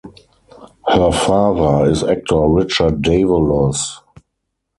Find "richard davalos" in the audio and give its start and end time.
2.47-4.01